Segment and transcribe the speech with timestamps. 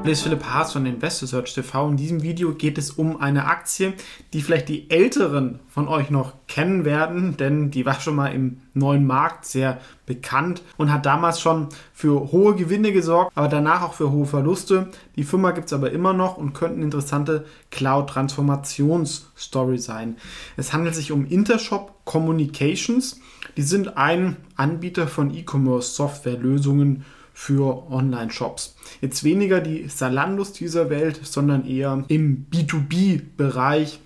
[0.00, 1.90] Hallo, ist Philipp Haas von InvestorSearch TV.
[1.90, 3.92] In diesem Video geht es um eine Aktie,
[4.32, 8.62] die vielleicht die Älteren von euch noch kennen werden, denn die war schon mal im
[8.72, 13.92] neuen Markt sehr bekannt und hat damals schon für hohe Gewinne gesorgt, aber danach auch
[13.92, 14.88] für hohe Verluste.
[15.16, 20.16] Die Firma gibt es aber immer noch und könnte eine interessante Cloud-Transformationsstory sein.
[20.56, 23.20] Es handelt sich um Intershop Communications.
[23.58, 28.76] Die sind ein Anbieter von E-Commerce-Softwarelösungen für Online-Shops.
[29.00, 34.00] Jetzt weniger die Salandos dieser Welt, sondern eher im B2B-Bereich,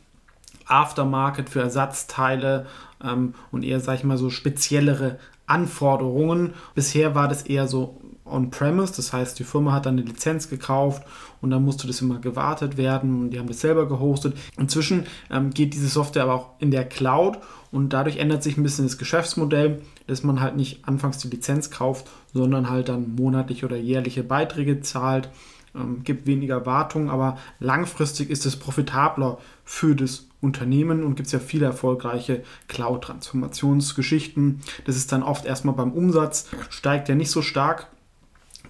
[0.66, 2.66] Aftermarket für Ersatzteile
[3.02, 6.54] ähm, und eher, sag ich mal, so speziellere Anforderungen.
[6.74, 11.02] Bisher war das eher so on-premise, das heißt, die Firma hat dann eine Lizenz gekauft
[11.40, 14.36] und dann musste das immer gewartet werden und die haben das selber gehostet.
[14.56, 17.38] Inzwischen ähm, geht diese Software aber auch in der Cloud
[17.70, 21.70] und dadurch ändert sich ein bisschen das Geschäftsmodell, dass man halt nicht anfangs die Lizenz
[21.70, 25.28] kauft, sondern halt dann monatlich oder jährliche Beiträge zahlt.
[25.74, 31.32] Ähm, gibt weniger Wartung, aber langfristig ist es profitabler für das Unternehmen und gibt es
[31.32, 34.60] ja viele erfolgreiche Cloud-Transformationsgeschichten.
[34.84, 37.88] Das ist dann oft erstmal beim Umsatz, steigt ja nicht so stark,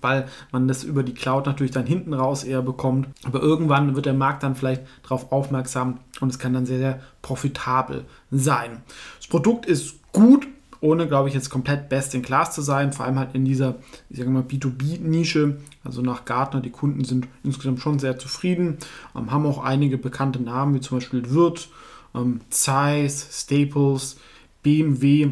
[0.05, 3.09] weil man das über die Cloud natürlich dann hinten raus eher bekommt.
[3.25, 7.01] Aber irgendwann wird der Markt dann vielleicht darauf aufmerksam und es kann dann sehr, sehr
[7.23, 8.83] profitabel sein.
[9.19, 10.47] Das Produkt ist gut,
[10.85, 13.77] ohne, glaube ich, jetzt komplett best in class zu sein, vor allem halt in dieser,
[14.11, 18.77] ich sage mal, B2B-Nische, also nach Gartner, die Kunden sind insgesamt schon sehr zufrieden,
[19.17, 21.71] ähm, haben auch einige bekannte Namen, wie zum Beispiel Wirt,
[22.15, 24.19] ähm, Zeiss, Staples,
[24.63, 25.31] BMW,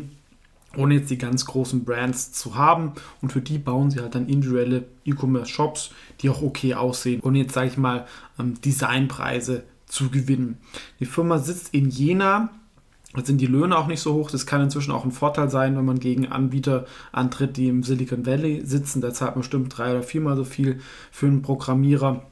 [0.77, 2.93] ohne jetzt die ganz großen Brands zu haben.
[3.21, 5.91] Und für die bauen sie halt dann individuelle E-Commerce-Shops,
[6.21, 8.07] die auch okay aussehen, ohne jetzt, sage ich mal,
[8.39, 10.59] ähm, Designpreise zu gewinnen.
[11.01, 12.51] Die Firma sitzt in Jena.
[13.15, 14.31] Da sind die Löhne auch nicht so hoch.
[14.31, 18.25] Das kann inzwischen auch ein Vorteil sein, wenn man gegen Anbieter antritt, die im Silicon
[18.25, 19.03] Valley sitzen.
[19.03, 22.23] Da zahlt man bestimmt drei oder viermal so viel für einen Programmierer.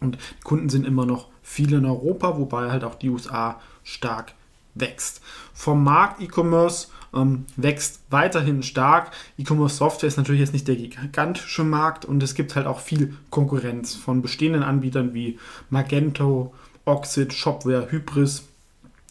[0.00, 4.34] Und Kunden sind immer noch viele in Europa, wobei halt auch die USA stark
[4.74, 5.20] wächst.
[5.52, 9.10] Vom Markt E-Commerce ähm, wächst weiterhin stark.
[9.38, 13.16] E-Commerce Software ist natürlich jetzt nicht der gigantische Markt und es gibt halt auch viel
[13.30, 15.38] Konkurrenz von bestehenden Anbietern wie
[15.70, 18.44] Magento, Oxid, Shopware, Hybris,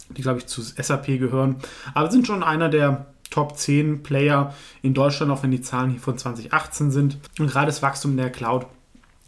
[0.09, 1.56] die glaube ich zu SAP gehören,
[1.94, 6.01] aber sind schon einer der Top 10 Player in Deutschland, auch wenn die Zahlen hier
[6.01, 7.18] von 2018 sind.
[7.39, 8.68] Und gerade das Wachstum der Cloud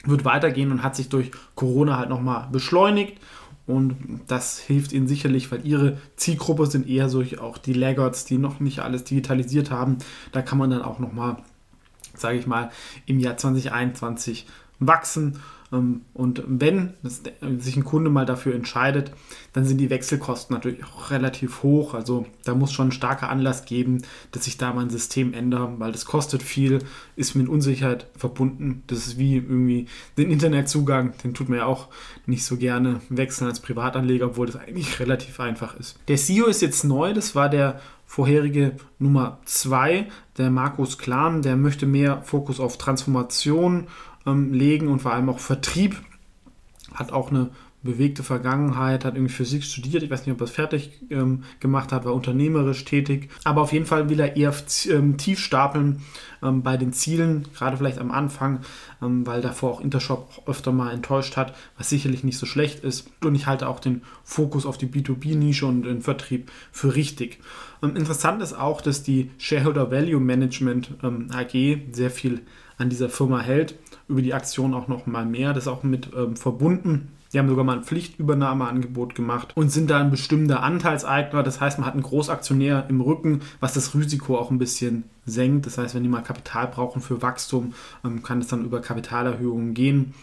[0.03, 3.17] wird weitergehen und hat sich durch Corona halt nochmal beschleunigt.
[3.65, 3.95] Und
[4.27, 8.59] das hilft ihnen sicherlich, weil ihre Zielgruppe sind eher so auch die Laggards, die noch
[8.59, 9.99] nicht alles digitalisiert haben.
[10.31, 11.37] Da kann man dann auch nochmal,
[12.13, 12.71] sage ich mal,
[13.05, 14.45] im Jahr 2021
[14.79, 15.39] wachsen
[15.73, 16.93] und wenn
[17.57, 19.11] sich ein Kunde mal dafür entscheidet,
[19.53, 21.93] dann sind die Wechselkosten natürlich auch relativ hoch.
[21.93, 25.91] Also da muss schon ein starker Anlass geben, dass ich da mein System ändere, weil
[25.91, 26.79] das kostet viel,
[27.15, 28.83] ist mit Unsicherheit verbunden.
[28.87, 31.87] Das ist wie irgendwie den Internetzugang, den tut man ja auch
[32.25, 35.97] nicht so gerne wechseln als Privatanleger, obwohl das eigentlich relativ einfach ist.
[36.07, 40.07] Der CEO ist jetzt neu, das war der vorherige Nummer 2,
[40.37, 43.87] der Markus Klam, der möchte mehr Fokus auf Transformation
[44.25, 45.95] ähm, legen und vor allem auch Vertrieb.
[46.93, 47.49] Hat auch eine
[47.83, 51.91] bewegte Vergangenheit, hat irgendwie Physik studiert, ich weiß nicht, ob er es fertig ähm, gemacht
[51.91, 54.53] hat, war unternehmerisch tätig, aber auf jeden Fall will er eher
[54.89, 56.01] ähm, tief stapeln
[56.41, 58.61] ähm, bei den Zielen, gerade vielleicht am Anfang,
[59.01, 63.09] ähm, weil davor auch Intershop öfter mal enttäuscht hat, was sicherlich nicht so schlecht ist
[63.21, 67.39] und ich halte auch den Fokus auf die B2B-Nische und den Vertrieb für richtig.
[67.83, 71.51] Ähm, interessant ist auch, dass die Shareholder Value Management ähm, AG
[71.91, 72.41] sehr viel
[72.77, 73.75] an dieser Firma hält,
[74.07, 77.65] über die Aktion auch noch mal mehr, das ist auch mit verbunden die haben sogar
[77.65, 81.41] mal ein Pflichtübernahmeangebot gemacht und sind da ein bestimmter Anteilseigner.
[81.41, 85.65] Das heißt, man hat einen Großaktionär im Rücken, was das Risiko auch ein bisschen senkt.
[85.65, 87.73] Das heißt, wenn die mal Kapital brauchen für Wachstum,
[88.05, 90.13] ähm, kann es dann über Kapitalerhöhungen gehen.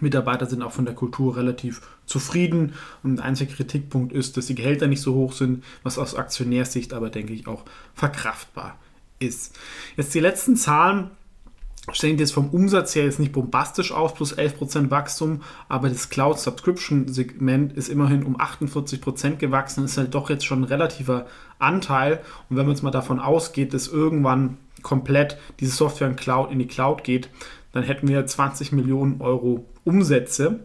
[0.00, 2.74] Mitarbeiter sind auch von der Kultur relativ zufrieden.
[3.02, 6.92] Und der einzige Kritikpunkt ist, dass die Gehälter nicht so hoch sind, was aus Aktionärssicht
[6.92, 8.78] aber, denke ich, auch verkraftbar
[9.18, 9.58] ist.
[9.96, 11.10] Jetzt die letzten Zahlen
[11.92, 16.38] stellen jetzt vom Umsatz her jetzt nicht bombastisch aus, plus 11% Wachstum, aber das Cloud
[16.38, 21.26] Subscription Segment ist immerhin um 48% gewachsen, ist halt doch jetzt schon ein relativer
[21.58, 22.20] Anteil.
[22.48, 26.58] Und wenn man jetzt mal davon ausgeht, dass irgendwann komplett diese Software in, Cloud, in
[26.58, 27.30] die Cloud geht,
[27.72, 30.60] dann hätten wir 20 Millionen Euro Umsätze.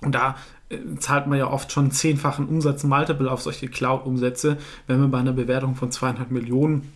[0.00, 0.36] Und da
[0.68, 4.56] äh, zahlt man ja oft schon zehnfachen Umsatz Multiple auf solche Cloud-Umsätze,
[4.86, 6.92] wenn man bei einer Bewertung von 200 Millionen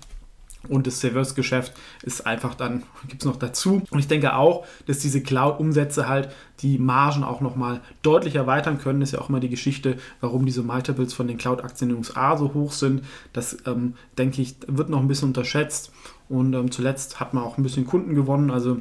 [0.69, 1.73] und das Service-Geschäft
[2.03, 3.83] ist einfach dann, gibt es noch dazu.
[3.91, 6.31] Und ich denke auch, dass diese Cloud-Umsätze halt
[6.61, 9.01] die Margen auch nochmal deutlich erweitern können.
[9.01, 11.99] Das ist ja auch immer die Geschichte, warum diese Multiples von den Cloud-Aktien in den
[11.99, 13.03] USA so hoch sind.
[13.33, 15.93] Das, ähm, denke ich, wird noch ein bisschen unterschätzt.
[16.29, 18.51] Und ähm, zuletzt hat man auch ein bisschen Kunden gewonnen.
[18.51, 18.79] Also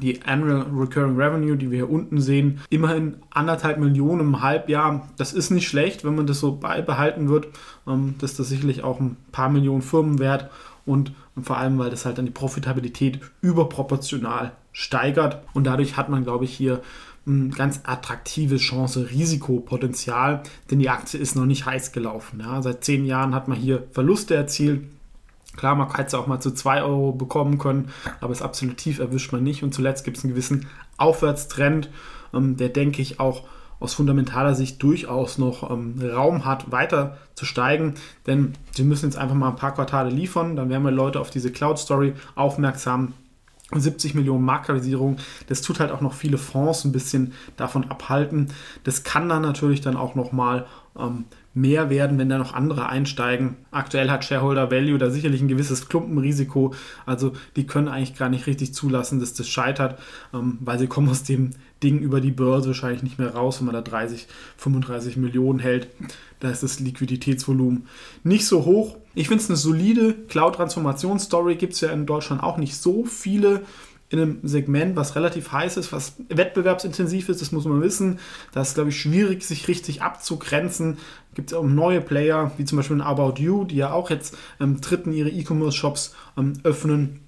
[0.00, 5.08] die Annual Recurring Revenue, die wir hier unten sehen, immerhin anderthalb Millionen im Halbjahr.
[5.16, 7.48] Das ist nicht schlecht, wenn man das so beibehalten wird.
[7.86, 10.50] Ähm, das ist das sicherlich auch ein paar Millionen Firmen wert
[10.88, 16.08] und, und vor allem, weil das halt dann die Profitabilität überproportional steigert und dadurch hat
[16.08, 16.82] man, glaube ich, hier
[17.26, 22.40] ein ganz attraktives Chance-Risikopotenzial, denn die Aktie ist noch nicht heiß gelaufen.
[22.40, 22.62] Ja.
[22.62, 24.84] Seit zehn Jahren hat man hier Verluste erzielt.
[25.56, 27.90] Klar, man hätte es auch mal zu 2 Euro bekommen können,
[28.20, 29.62] aber das absolut tief erwischt man nicht.
[29.62, 31.90] Und zuletzt gibt es einen gewissen Aufwärtstrend,
[32.32, 33.44] ähm, der, denke ich, auch
[33.80, 37.94] aus fundamentaler Sicht durchaus noch ähm, Raum hat, weiter zu steigen.
[38.26, 41.30] Denn sie müssen jetzt einfach mal ein paar Quartale liefern, dann werden wir Leute auf
[41.30, 43.14] diese Cloud-Story aufmerksam.
[43.70, 48.48] 70 Millionen Marktkapitalisierung, das tut halt auch noch viele Fonds ein bisschen davon abhalten.
[48.84, 50.64] Das kann dann natürlich dann auch nochmal
[50.98, 51.24] ähm,
[51.54, 53.56] mehr werden, wenn da noch andere einsteigen.
[53.70, 56.74] Aktuell hat Shareholder Value da sicherlich ein gewisses Klumpenrisiko.
[57.06, 59.98] Also die können eigentlich gar nicht richtig zulassen, dass das scheitert,
[60.32, 61.50] ähm, weil sie kommen aus dem
[61.82, 65.88] Ding über die Börse wahrscheinlich nicht mehr raus, wenn man da 30, 35 Millionen hält.
[66.40, 67.86] Da ist das Liquiditätsvolumen
[68.22, 68.96] nicht so hoch.
[69.14, 71.56] Ich finde es eine solide Cloud-Transformationsstory.
[71.56, 73.62] Gibt es ja in Deutschland auch nicht so viele
[74.10, 78.18] in einem Segment, was relativ heiß ist, was wettbewerbsintensiv ist, das muss man wissen.
[78.52, 80.96] Da ist, glaube ich, schwierig, sich richtig abzugrenzen.
[81.34, 84.80] Gibt es auch neue Player, wie zum Beispiel About You, die ja auch jetzt ähm,
[84.80, 87.20] dritten ihre E-Commerce-Shops ähm, öffnen.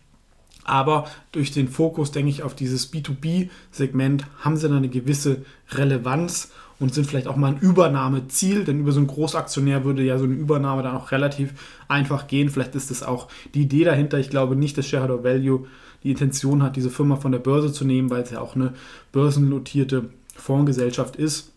[0.64, 6.52] Aber durch den Fokus, denke ich, auf dieses B2B-Segment haben sie dann eine gewisse Relevanz
[6.80, 10.24] und sind vielleicht auch mal ein Übernahmeziel, denn über so einen Großaktionär würde ja so
[10.24, 11.52] eine Übernahme dann auch relativ
[11.88, 12.48] einfach gehen.
[12.48, 14.18] Vielleicht ist das auch die Idee dahinter.
[14.18, 15.66] Ich glaube nicht, dass Shareholder Value
[16.02, 18.72] die Intention hat, diese Firma von der Börse zu nehmen, weil es ja auch eine
[19.12, 21.52] börsennotierte Fondsgesellschaft ist,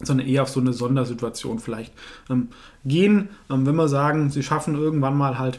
[0.00, 1.92] sondern eher auf so eine Sondersituation vielleicht
[2.30, 2.48] ähm,
[2.84, 3.28] gehen.
[3.50, 5.58] Ähm, wenn wir sagen, sie schaffen irgendwann mal halt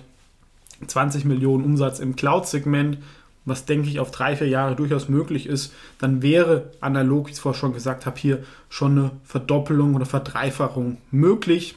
[0.87, 2.97] 20 Millionen Umsatz im Cloud-Segment,
[3.51, 7.37] was denke ich auf drei, vier Jahre durchaus möglich ist, dann wäre analog, wie ich
[7.37, 11.75] es vorher schon gesagt habe, hier schon eine Verdoppelung oder Verdreifachung möglich.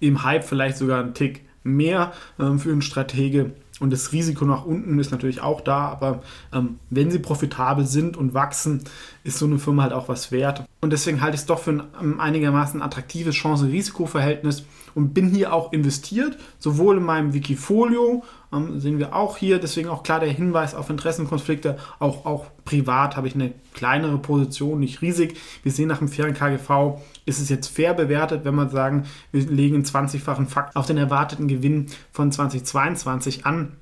[0.00, 3.52] Im Hype vielleicht sogar ein Tick mehr ähm, für einen Stratege.
[3.80, 6.22] Und das Risiko nach unten ist natürlich auch da, aber
[6.52, 8.82] ähm, wenn sie profitabel sind und wachsen,
[9.22, 10.64] ist so eine Firma halt auch was wert.
[10.80, 14.64] Und deswegen halte ich es doch für ein ähm, einigermaßen attraktives Chance-Risiko-Verhältnis
[14.94, 18.22] und bin hier auch investiert, sowohl in meinem Wikifolio,
[18.52, 23.16] ähm, sehen wir auch hier, deswegen auch klar der Hinweis auf Interessenkonflikte, auch, auch privat
[23.16, 25.36] habe ich eine kleinere Position, nicht riesig.
[25.64, 29.46] Wir sehen nach dem fairen KGV, ist es jetzt fair bewertet, wenn man sagen, wir
[29.46, 33.72] legen einen 20-fachen Fakt auf den erwarteten Gewinn von 2022 an,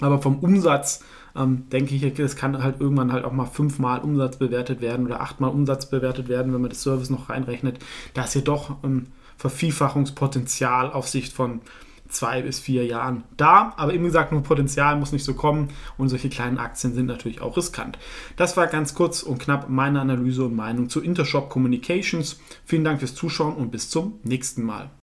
[0.00, 1.02] aber vom Umsatz
[1.36, 5.20] ähm, denke ich, es kann halt irgendwann halt auch mal fünfmal Umsatz bewertet werden oder
[5.20, 7.78] achtmal Umsatz bewertet werden, wenn man das Service noch reinrechnet.
[8.14, 11.60] Da ist hier doch ähm, Vervielfachungspotenzial auf Sicht von
[12.08, 13.74] zwei bis vier Jahren da.
[13.76, 17.40] Aber eben gesagt, nur Potenzial muss nicht so kommen und solche kleinen Aktien sind natürlich
[17.40, 17.98] auch riskant.
[18.36, 22.38] Das war ganz kurz und knapp meine Analyse und Meinung zu Intershop Communications.
[22.64, 24.90] Vielen Dank fürs Zuschauen und bis zum nächsten Mal.